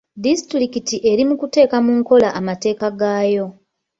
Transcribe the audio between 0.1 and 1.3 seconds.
Disitulikiti eri